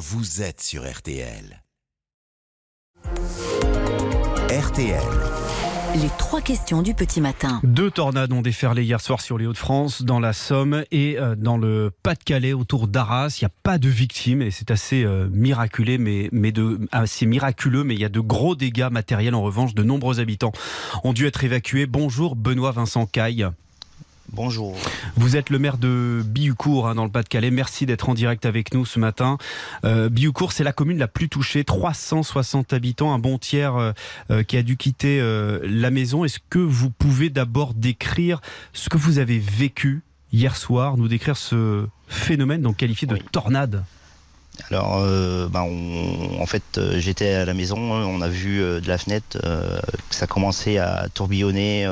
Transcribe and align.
vous 0.00 0.40
êtes 0.40 0.62
sur 0.62 0.90
RTL. 0.90 1.62
RTL. 4.48 5.02
Les 5.94 6.08
trois 6.16 6.40
questions 6.40 6.80
du 6.80 6.94
petit 6.94 7.20
matin. 7.20 7.60
Deux 7.64 7.90
tornades 7.90 8.32
ont 8.32 8.40
déferlé 8.40 8.82
hier 8.82 8.98
soir 8.98 9.20
sur 9.20 9.36
les 9.36 9.44
Hauts-de-France, 9.44 10.00
dans 10.00 10.18
la 10.18 10.32
Somme 10.32 10.84
et 10.90 11.18
euh, 11.18 11.34
dans 11.36 11.58
le 11.58 11.92
Pas-de-Calais, 12.02 12.54
autour 12.54 12.88
d'Arras. 12.88 13.36
Il 13.38 13.44
n'y 13.44 13.48
a 13.48 13.52
pas 13.62 13.76
de 13.76 13.90
victimes 13.90 14.40
et 14.40 14.50
c'est 14.50 14.70
assez 14.70 15.04
euh, 15.04 15.28
miraculé, 15.30 15.98
mais, 15.98 16.30
mais 16.32 16.50
de, 16.50 16.80
assez 16.92 17.26
miraculeux, 17.26 17.84
mais 17.84 17.92
il 17.92 18.00
y 18.00 18.06
a 18.06 18.08
de 18.08 18.20
gros 18.20 18.56
dégâts 18.56 18.88
matériels. 18.90 19.34
En 19.34 19.42
revanche, 19.42 19.74
de 19.74 19.82
nombreux 19.82 20.18
habitants 20.18 20.52
ont 21.04 21.12
dû 21.12 21.26
être 21.26 21.44
évacués. 21.44 21.84
Bonjour, 21.84 22.36
Benoît 22.36 22.72
Vincent 22.72 23.04
Caille. 23.04 23.50
Bonjour. 24.32 24.76
Vous 25.16 25.36
êtes 25.36 25.50
le 25.50 25.58
maire 25.58 25.76
de 25.76 26.22
Biucourt 26.24 26.86
hein, 26.88 26.94
dans 26.94 27.04
le 27.04 27.10
Pas-de-Calais. 27.10 27.50
Merci 27.50 27.84
d'être 27.84 28.08
en 28.08 28.14
direct 28.14 28.46
avec 28.46 28.72
nous 28.74 28.84
ce 28.86 29.00
matin. 29.00 29.38
Euh, 29.84 30.08
Biucourt, 30.08 30.52
c'est 30.52 30.62
la 30.62 30.72
commune 30.72 30.98
la 30.98 31.08
plus 31.08 31.28
touchée, 31.28 31.64
360 31.64 32.72
habitants, 32.72 33.12
un 33.12 33.18
bon 33.18 33.38
tiers 33.38 33.74
euh, 33.76 33.92
euh, 34.30 34.42
qui 34.44 34.56
a 34.56 34.62
dû 34.62 34.76
quitter 34.76 35.20
euh, 35.20 35.58
la 35.64 35.90
maison. 35.90 36.24
Est-ce 36.24 36.38
que 36.48 36.60
vous 36.60 36.90
pouvez 36.90 37.28
d'abord 37.28 37.74
décrire 37.74 38.40
ce 38.72 38.88
que 38.88 38.96
vous 38.96 39.18
avez 39.18 39.38
vécu 39.40 40.02
hier 40.32 40.56
soir, 40.56 40.96
nous 40.96 41.08
décrire 41.08 41.36
ce 41.36 41.86
phénomène 42.06 42.62
donc 42.62 42.76
qualifié 42.76 43.08
de 43.08 43.14
Oui. 43.14 43.20
tornade? 43.32 43.84
Alors, 44.70 44.98
euh, 44.98 45.48
ben, 45.48 45.62
on- 45.62 46.40
en 46.40 46.46
fait, 46.46 46.62
euh, 46.78 47.00
j'étais 47.00 47.32
à 47.34 47.44
la 47.44 47.54
maison, 47.54 47.78
on 47.78 48.20
a 48.20 48.28
vu 48.28 48.60
euh, 48.62 48.80
de 48.80 48.86
la 48.88 48.98
fenêtre 48.98 49.38
que 49.40 50.14
ça 50.14 50.26
commençait 50.28 50.78
à 50.78 51.08
tourbillonner. 51.12 51.86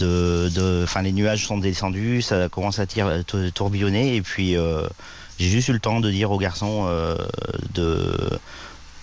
Euh, 0.00 0.48
de, 0.48 0.54
de, 0.54 0.80
enfin, 0.84 1.02
les 1.02 1.12
nuages 1.12 1.46
sont 1.46 1.58
descendus, 1.58 2.22
ça 2.22 2.48
commence 2.48 2.78
à 2.78 2.86
tou- 2.86 3.50
tourbillonner, 3.52 4.16
et 4.16 4.22
puis 4.22 4.56
euh, 4.56 4.86
j'ai 5.38 5.48
juste 5.48 5.68
eu 5.68 5.72
le 5.72 5.80
temps 5.80 6.00
de 6.00 6.10
dire 6.10 6.30
aux 6.30 6.38
garçons 6.38 6.84
euh, 6.88 7.16
de 7.74 8.38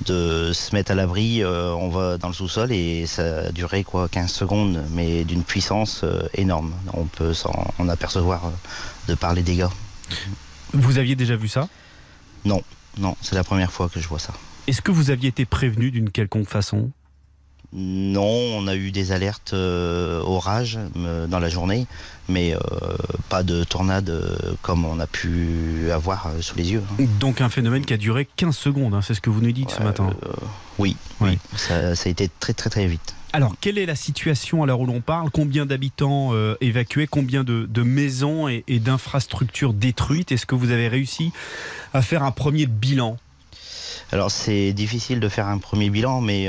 de 0.06 0.54
se 0.54 0.74
mettre 0.74 0.92
à 0.92 0.96
l'abri, 0.96 1.44
euh, 1.44 1.74
on 1.74 1.90
va 1.90 2.18
dans 2.18 2.30
le 2.30 2.34
sous-sol 2.34 2.72
et 2.72 3.06
ça 3.06 3.40
a 3.48 3.52
duré 3.52 3.84
quoi 3.84 4.08
15 4.08 4.32
secondes 4.32 4.82
mais 4.92 5.26
d'une 5.26 5.44
puissance 5.44 6.02
euh, 6.06 6.22
énorme. 6.36 6.74
On 6.94 7.04
peut 7.04 7.34
s'en 7.34 7.52
en 7.78 7.90
apercevoir 7.90 8.46
euh, 8.46 8.50
de 9.10 9.16
par 9.16 9.34
les 9.34 9.42
dégâts. 9.42 9.68
Vous 10.72 11.00
aviez 11.00 11.18
déjà 11.18 11.36
vu 11.36 11.50
ça? 11.50 11.68
Non, 12.46 12.64
non, 12.98 13.18
c'est 13.22 13.36
la 13.36 13.44
première 13.44 13.74
fois 13.74 13.90
que 13.90 14.00
je 14.00 14.08
vois 14.08 14.20
ça. 14.20 14.34
Est-ce 14.68 14.82
que 14.82 14.92
vous 14.92 15.10
aviez 15.12 15.28
été 15.28 15.44
prévenu 15.44 15.92
d'une 15.92 16.12
quelconque 16.12 16.48
façon? 16.48 16.92
Non, 17.72 18.24
on 18.24 18.68
a 18.68 18.76
eu 18.76 18.90
des 18.92 19.12
alertes 19.12 19.54
euh, 19.54 20.22
orage 20.24 20.80
euh, 20.98 21.28
dans 21.28 21.40
la 21.40 21.50
journée, 21.50 21.86
mais 22.28 22.56
euh, 22.56 22.60
pas 23.30 23.44
de 23.44 23.64
tornade 23.64 24.12
comme 24.64 24.86
on 24.86 25.00
a 25.00 25.06
pu 25.06 25.92
avoir 25.94 26.32
sous 26.42 26.56
les 26.58 26.72
yeux. 26.72 26.84
hein. 27.00 27.04
Donc 27.20 27.42
un 27.42 27.50
phénomène 27.50 27.86
qui 27.86 27.94
a 27.94 27.98
duré 27.98 28.28
15 28.38 28.58
secondes, 28.58 28.96
hein, 28.96 29.02
c'est 29.04 29.14
ce 29.14 29.22
que 29.22 29.30
vous 29.30 29.42
nous 29.42 29.52
dites 29.52 29.70
ce 29.70 29.84
matin. 29.84 30.10
oui, 30.80 30.96
Oui. 31.22 31.30
oui. 31.32 31.38
Ça, 31.58 31.96
ça 31.96 32.08
a 32.08 32.12
été 32.12 32.28
très 32.40 32.54
très 32.54 32.72
très 32.72 32.88
vite. 32.88 33.14
Alors, 33.34 33.54
quelle 33.62 33.78
est 33.78 33.86
la 33.86 33.96
situation 33.96 34.64
à 34.64 34.66
l'heure 34.66 34.80
où 34.80 34.88
l'on 34.88 35.02
parle? 35.02 35.30
Combien 35.30 35.68
d'habitants 35.68 36.32
évacués? 36.62 37.06
Combien 37.06 37.44
de, 37.44 37.68
de 37.70 37.84
maisons 37.84 38.48
et, 38.48 38.64
et 38.68 38.80
d'infrastructures 38.80 39.74
détruites? 39.74 40.32
Est-ce 40.32 40.48
que 40.48 40.56
vous 40.56 40.72
avez 40.72 40.88
réussi 40.88 41.32
à 41.94 42.02
faire 42.02 42.24
un 42.24 42.32
premier 42.32 42.66
bilan? 42.66 43.18
Alors 44.12 44.32
c'est 44.32 44.74
difficile 44.74 45.20
de 45.20 45.30
faire 45.30 45.46
un 45.46 45.60
premier 45.60 45.92
bilan, 45.92 46.22
mais 46.22 46.48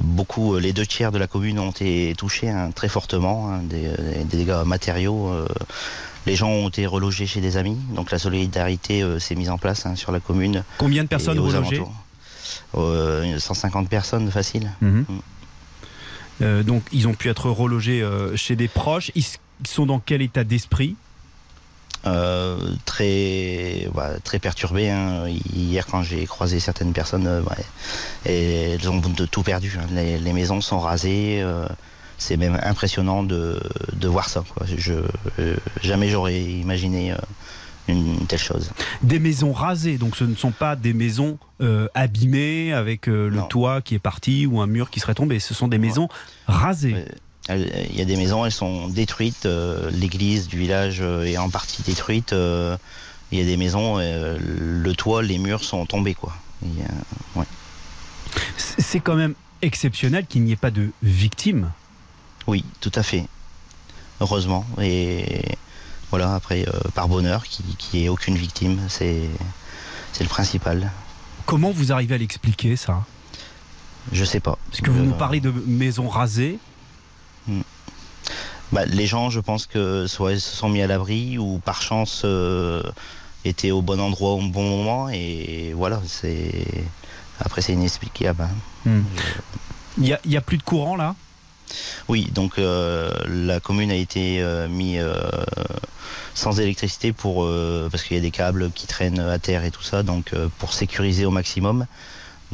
beaucoup, 0.00 0.54
euh, 0.54 0.60
les 0.60 0.72
deux 0.72 0.86
tiers 0.86 1.12
de 1.12 1.18
la 1.18 1.26
commune 1.26 1.58
ont 1.58 1.70
été 1.70 2.14
touchés 2.16 2.48
hein, 2.48 2.70
très 2.74 2.88
fortement, 2.88 3.50
hein, 3.50 3.60
des, 3.62 3.88
des 4.24 4.38
dégâts 4.38 4.64
matériaux. 4.64 5.28
euh, 5.28 5.46
les 6.26 6.36
gens 6.36 6.48
ont 6.48 6.68
été 6.70 6.86
relogés 6.86 7.26
chez 7.26 7.42
des 7.42 7.58
amis, 7.58 7.76
donc 7.94 8.10
la 8.10 8.18
solidarité 8.18 9.02
euh, 9.02 9.18
s'est 9.18 9.34
mise 9.34 9.50
en 9.50 9.58
place 9.58 9.84
hein, 9.84 9.94
sur 9.94 10.10
la 10.10 10.20
commune. 10.20 10.64
Combien 10.78 11.02
de 11.02 11.08
personnes 11.08 11.38
relogées 11.38 11.76
alentours. 11.76 11.92
Euh, 12.76 13.38
150 13.38 13.88
personnes 13.88 14.30
facile. 14.30 14.70
Mhm. 14.80 15.04
Euh, 16.42 16.62
Donc, 16.62 16.82
ils 16.92 17.06
ont 17.06 17.14
pu 17.14 17.28
être 17.28 17.50
relogés 17.50 18.02
euh, 18.02 18.36
chez 18.36 18.56
des 18.56 18.68
proches. 18.68 19.10
Ils 19.14 19.24
sont 19.68 19.86
dans 19.86 20.00
quel 20.00 20.22
état 20.22 20.44
d'esprit? 20.44 20.96
Euh, 22.06 22.58
très 22.84 23.88
bah, 23.94 24.10
très 24.22 24.38
perturbé. 24.38 24.90
hein. 24.90 25.24
Hier, 25.54 25.86
quand 25.86 26.02
j'ai 26.02 26.26
croisé 26.26 26.60
certaines 26.60 26.92
personnes, 26.92 27.26
euh, 27.26 27.42
et 28.26 28.72
elles 28.72 28.90
ont 28.90 28.98
de 29.00 29.24
tout 29.26 29.42
perdu. 29.42 29.76
hein. 29.80 29.86
Les, 29.90 30.18
les 30.18 30.32
maisons 30.32 30.60
sont 30.60 30.78
rasées. 30.80 31.40
euh, 31.42 31.66
c'est 32.16 32.36
même 32.36 32.58
impressionnant 32.62 33.22
de, 33.24 33.60
de 33.94 34.08
voir 34.08 34.28
ça. 34.28 34.44
Quoi. 34.54 34.66
Je, 34.76 34.94
euh, 35.40 35.56
jamais 35.82 36.08
j'aurais 36.08 36.40
imaginé 36.40 37.12
euh, 37.12 37.16
une 37.88 38.24
telle 38.26 38.38
chose. 38.38 38.70
Des 39.02 39.18
maisons 39.18 39.52
rasées, 39.52 39.98
donc 39.98 40.14
ce 40.16 40.24
ne 40.24 40.34
sont 40.36 40.52
pas 40.52 40.76
des 40.76 40.92
maisons 40.94 41.38
euh, 41.60 41.88
abîmées 41.94 42.72
avec 42.72 43.08
euh, 43.08 43.28
le 43.28 43.38
Non. 43.38 43.46
toit 43.48 43.82
qui 43.82 43.94
est 43.96 43.98
parti 43.98 44.46
ou 44.46 44.60
un 44.60 44.66
mur 44.68 44.90
qui 44.90 45.00
serait 45.00 45.14
tombé. 45.14 45.38
Ce 45.40 45.54
sont 45.54 45.68
des 45.68 45.78
maisons 45.78 46.08
rasées. 46.46 47.04
Euh, 47.50 47.84
Il 47.90 47.96
y 47.96 48.02
a 48.02 48.04
des 48.04 48.16
maisons, 48.16 48.44
elles 48.44 48.52
sont 48.52 48.88
détruites. 48.88 49.46
euh, 49.46 49.90
L'église 49.90 50.48
du 50.48 50.58
village 50.58 50.98
euh, 51.00 51.24
est 51.24 51.36
en 51.36 51.50
partie 51.50 51.82
détruite. 51.82 52.32
Il 53.32 53.38
y 53.38 53.42
a 53.42 53.44
des 53.44 53.56
maisons, 53.56 53.96
le 53.98 54.92
toit, 54.92 55.22
les 55.22 55.38
murs 55.38 55.64
sont 55.64 55.86
tombés. 55.86 56.14
Quoi. 56.14 56.32
Ouais. 57.34 57.46
C'est 58.56 59.00
quand 59.00 59.16
même 59.16 59.34
exceptionnel 59.60 60.26
qu'il 60.26 60.42
n'y 60.44 60.52
ait 60.52 60.56
pas 60.56 60.70
de 60.70 60.90
victimes. 61.02 61.70
Oui, 62.46 62.64
tout 62.80 62.92
à 62.94 63.02
fait. 63.02 63.26
Heureusement. 64.20 64.64
Et 64.80 65.42
voilà, 66.10 66.34
après, 66.34 66.64
par 66.94 67.08
bonheur, 67.08 67.42
qu'il 67.44 67.64
n'y 67.94 68.04
ait 68.04 68.08
aucune 68.08 68.36
victime, 68.36 68.78
c'est 68.88 69.22
c'est 70.12 70.22
le 70.22 70.30
principal. 70.30 70.92
Comment 71.44 71.72
vous 71.72 71.90
arrivez 71.92 72.14
à 72.14 72.18
l'expliquer 72.18 72.76
ça? 72.76 73.04
Je 74.12 74.24
sais 74.24 74.38
pas. 74.40 74.58
Parce 74.70 74.80
que 74.80 74.90
vous 74.90 75.00
Euh, 75.00 75.06
nous 75.06 75.14
parlez 75.14 75.40
de 75.40 75.52
maisons 75.66 76.08
rasées. 76.08 76.58
Bah, 78.72 78.84
les 78.86 79.06
gens, 79.06 79.30
je 79.30 79.40
pense 79.40 79.66
que 79.66 80.06
soit 80.06 80.32
ils 80.32 80.40
se 80.40 80.56
sont 80.56 80.68
mis 80.68 80.82
à 80.82 80.86
l'abri 80.86 81.38
ou 81.38 81.60
par 81.64 81.82
chance 81.82 82.22
euh, 82.24 82.82
étaient 83.44 83.70
au 83.70 83.82
bon 83.82 84.00
endroit 84.00 84.32
au 84.32 84.42
bon 84.42 84.68
moment. 84.68 85.08
Et 85.08 85.72
voilà, 85.74 86.00
c'est. 86.06 86.66
Après, 87.40 87.62
c'est 87.62 87.72
inexplicable. 87.72 88.42
hein. 88.86 89.02
Il 89.96 90.04
n'y 90.04 90.12
a, 90.12 90.20
il 90.24 90.32
y 90.32 90.36
a 90.36 90.40
plus 90.40 90.58
de 90.58 90.62
courant 90.62 90.96
là? 90.96 91.14
Oui, 92.08 92.28
donc 92.32 92.58
euh, 92.58 93.10
la 93.26 93.60
commune 93.60 93.90
a 93.90 93.96
été 93.96 94.40
euh, 94.40 94.68
mise 94.68 95.02
sans 96.34 96.58
électricité 96.60 97.12
pour 97.12 97.44
euh, 97.44 97.88
parce 97.90 98.02
qu'il 98.02 98.16
y 98.16 98.18
a 98.18 98.22
des 98.22 98.30
câbles 98.30 98.70
qui 98.72 98.86
traînent 98.86 99.20
à 99.20 99.38
terre 99.38 99.64
et 99.64 99.70
tout 99.70 99.82
ça, 99.82 100.02
donc 100.02 100.32
euh, 100.32 100.48
pour 100.58 100.72
sécuriser 100.72 101.24
au 101.26 101.30
maximum. 101.30 101.86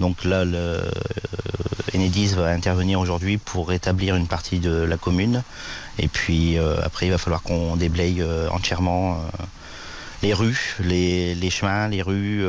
Donc 0.01 0.25
là, 0.25 0.45
le 0.47 0.57
euh, 0.57 0.91
Enedis 1.95 2.29
va 2.29 2.49
intervenir 2.49 2.99
aujourd'hui 2.99 3.37
pour 3.37 3.69
rétablir 3.69 4.17
une 4.17 4.27
partie 4.27 4.59
de 4.59 4.71
la 4.71 4.97
commune. 4.97 5.43
Et 5.99 6.09
puis 6.09 6.59
euh, 6.59 6.81
après, 6.83 7.07
il 7.07 7.11
va 7.11 7.19
falloir 7.19 7.43
qu'on 7.43 7.77
déblaye 7.77 8.23
euh, 8.23 8.49
entièrement 8.51 9.21
les 10.23 10.33
rues, 10.33 10.77
les, 10.81 11.51
chemins, 11.51 11.89
les 11.89 12.03
rues 12.03 12.45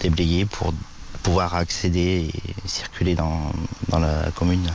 déblayées 0.00 0.46
pour 0.46 0.74
pouvoir 1.22 1.54
accéder 1.54 2.30
et 2.32 2.68
circuler 2.68 3.14
dans, 3.14 3.52
la 3.92 4.30
commune. 4.34 4.70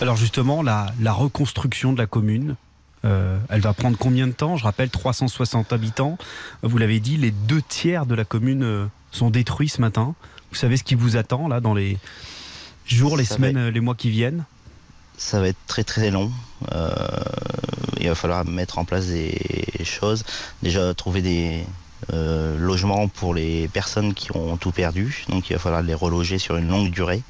Alors 0.00 0.16
justement, 0.16 0.62
la, 0.62 0.92
reconstruction 1.12 1.92
de 1.92 1.98
la 1.98 2.06
commune, 2.06 2.54
elle 3.02 3.60
va 3.60 3.72
prendre 3.72 3.98
combien 3.98 4.28
de 4.28 4.32
temps? 4.32 4.56
Je 4.56 4.62
rappelle 4.62 4.88
360 4.90 5.72
habitants. 5.72 6.16
Vous 6.62 6.78
l'avez 6.78 7.00
dit, 7.00 7.16
les 7.16 7.32
deux 7.32 7.62
tiers 7.62 8.06
de 8.06 8.14
la 8.14 8.24
commune 8.24 8.88
sont 9.12 9.30
détruits 9.30 9.68
ce 9.68 9.80
matin. 9.80 10.14
Vous 10.50 10.56
savez 10.56 10.76
ce 10.76 10.82
qui 10.82 10.94
vous 10.94 11.16
attend 11.16 11.48
là 11.48 11.60
dans 11.60 11.74
les 11.74 11.98
jours, 12.86 13.16
les 13.16 13.24
Ça 13.24 13.36
semaines, 13.36 13.56
euh, 13.56 13.70
les 13.70 13.80
mois 13.80 13.94
qui 13.94 14.10
viennent? 14.10 14.44
Ça 15.16 15.40
va 15.40 15.48
être 15.48 15.58
très 15.66 15.84
très 15.84 16.10
long. 16.10 16.32
Euh, 16.72 16.90
il 18.00 18.08
va 18.08 18.14
falloir 18.14 18.44
mettre 18.44 18.78
en 18.78 18.84
place 18.84 19.06
des 19.06 19.36
choses. 19.84 20.24
Déjà 20.62 20.92
trouver 20.94 21.22
des 21.22 21.64
euh, 22.12 22.58
logements 22.58 23.06
pour 23.08 23.34
les 23.34 23.68
personnes 23.68 24.14
qui 24.14 24.34
ont 24.36 24.56
tout 24.56 24.72
perdu. 24.72 25.24
Donc 25.28 25.48
il 25.48 25.52
va 25.52 25.58
falloir 25.58 25.82
les 25.82 25.94
reloger 25.94 26.38
sur 26.38 26.56
une 26.56 26.68
longue 26.68 26.90
durée. 26.90 27.22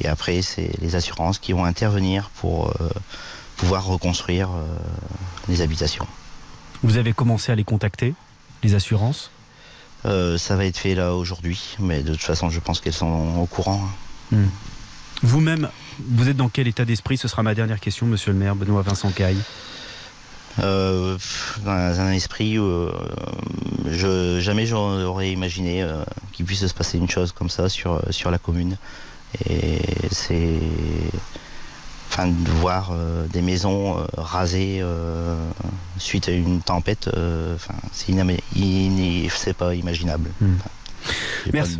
Et 0.00 0.08
après, 0.08 0.42
c'est 0.42 0.72
les 0.80 0.96
assurances 0.96 1.38
qui 1.38 1.52
vont 1.52 1.64
intervenir 1.64 2.30
pour 2.30 2.70
euh, 2.80 2.88
pouvoir 3.56 3.84
reconstruire 3.84 4.48
les 5.48 5.60
habitations. 5.60 6.06
Vous 6.82 6.96
avez 6.96 7.12
commencé 7.12 7.52
à 7.52 7.54
les 7.54 7.62
contacter, 7.62 8.14
les 8.64 8.74
assurances? 8.74 9.30
Euh, 10.04 10.36
ça 10.38 10.56
va 10.56 10.64
être 10.66 10.78
fait 10.78 10.94
là 10.94 11.14
aujourd'hui, 11.14 11.76
mais 11.78 12.02
de 12.02 12.12
toute 12.12 12.22
façon, 12.22 12.50
je 12.50 12.60
pense 12.60 12.80
qu'elles 12.80 12.92
sont 12.92 13.38
au 13.38 13.46
courant. 13.46 13.80
Vous-même, 15.22 15.68
vous 16.08 16.28
êtes 16.28 16.36
dans 16.36 16.48
quel 16.48 16.66
état 16.66 16.84
d'esprit? 16.84 17.16
Ce 17.16 17.28
sera 17.28 17.42
ma 17.42 17.54
dernière 17.54 17.78
question, 17.78 18.06
monsieur 18.06 18.32
le 18.32 18.38
maire, 18.38 18.56
Benoît 18.56 18.82
Vincent 18.82 19.10
Caille. 19.10 19.42
Euh, 20.58 21.16
dans 21.64 22.00
un 22.00 22.12
esprit 22.12 22.58
où 22.58 22.64
euh, 22.64 22.92
je, 23.90 24.40
jamais 24.40 24.66
j'aurais 24.66 25.30
imaginé 25.30 25.86
qu'il 26.32 26.44
puisse 26.46 26.66
se 26.66 26.74
passer 26.74 26.98
une 26.98 27.08
chose 27.08 27.32
comme 27.32 27.48
ça 27.50 27.68
sur, 27.68 28.02
sur 28.10 28.30
la 28.30 28.38
commune. 28.38 28.76
Et 29.48 29.80
c'est. 30.10 30.58
Enfin 32.12 32.26
de 32.28 32.50
voir 32.50 32.90
euh, 32.92 33.26
des 33.28 33.40
maisons 33.40 33.98
euh, 33.98 34.04
rasées 34.18 34.80
euh, 34.82 35.34
suite 35.96 36.28
à 36.28 36.32
une 36.32 36.60
tempête, 36.60 37.08
enfin 37.54 37.74
c'est 37.92 38.12
c'est 39.30 39.56
pas 39.56 39.74
imaginable. 39.74 40.30
Hmm. 40.40 40.56
Merci. 41.52 41.78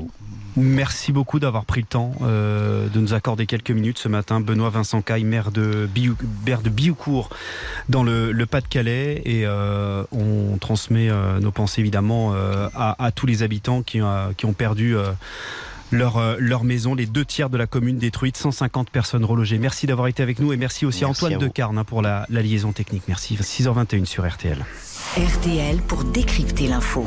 Merci 0.55 1.13
beaucoup 1.13 1.39
d'avoir 1.39 1.65
pris 1.65 1.81
le 1.81 1.87
temps 1.87 2.13
de 2.21 2.99
nous 3.01 3.15
accorder 3.15 3.47
quelques 3.47 3.71
minutes 3.71 3.97
ce 3.97 4.09
matin. 4.09 4.41
Benoît 4.41 4.69
Vincent 4.69 5.01
Caille, 5.01 5.25
maire 5.25 5.51
de, 5.51 5.89
de 5.89 6.69
Bioucourt 6.69 7.31
dans 7.89 8.03
le, 8.03 8.45
Pas-de-Calais. 8.45 9.23
Et 9.25 9.47
on 9.49 10.59
transmet 10.61 11.09
nos 11.41 11.53
pensées 11.53 11.81
évidemment 11.81 12.35
à, 12.75 13.11
tous 13.15 13.25
les 13.25 13.43
habitants 13.43 13.81
qui, 13.81 14.01
qui 14.37 14.45
ont 14.45 14.53
perdu 14.53 14.95
leur, 15.93 16.17
euh, 16.19 16.37
leur 16.39 16.65
maison, 16.65 16.95
les 16.95 17.07
deux 17.07 17.25
tiers 17.25 17.51
de 17.51 17.57
la 17.57 17.67
commune 17.67 17.99
détruite, 17.99 18.37
150 18.37 18.91
personnes 18.91 19.25
relogées. 19.25 19.59
Merci 19.59 19.87
d'avoir 19.87 20.09
été 20.09 20.23
avec 20.23 20.39
nous 20.39 20.53
et 20.53 20.57
merci 20.57 20.87
aussi 20.87 21.05
à 21.05 21.09
Antoine 21.09 21.39
Decarne 21.39 21.79
hein, 21.79 21.85
pour 21.85 22.03
la, 22.03 22.27
la 22.31 22.43
liaison 22.43 22.73
technique. 22.73 23.05
Merci. 23.09 23.37
6h21 23.37 24.05
sur 24.05 24.29
RTL. 24.29 24.65
RTL 25.17 25.83
pour 25.83 26.05
décrypter 26.05 26.69
l'info. 26.69 27.07